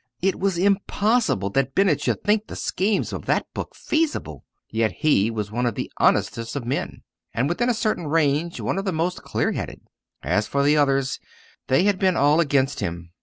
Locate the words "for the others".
10.47-11.19